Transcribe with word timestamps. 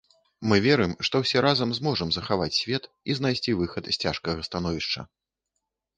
Мы 0.51 0.57
верым, 0.67 0.91
што 1.07 1.15
ўсе 1.23 1.43
разам 1.47 1.75
зможам 1.79 2.09
захаваць 2.17 2.55
свет 2.61 2.83
і 3.11 3.19
знайсці 3.19 3.55
выхад 3.63 3.83
з 3.93 4.03
цяжкага 4.05 4.39
становішча! 4.49 5.01